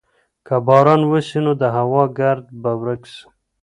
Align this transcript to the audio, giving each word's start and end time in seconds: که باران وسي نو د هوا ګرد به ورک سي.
که 0.45 0.55
باران 0.67 1.01
وسي 1.11 1.39
نو 1.45 1.51
د 1.61 1.63
هوا 1.77 2.03
ګرد 2.19 2.45
به 2.61 2.71
ورک 2.81 3.01
سي. 3.13 3.25